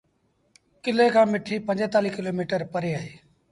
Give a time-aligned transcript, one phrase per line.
[0.83, 3.11] ڪلي کآݩ مٺيٚ پنجيتآليٚه ڪلو ميٚٽر پري اهي۔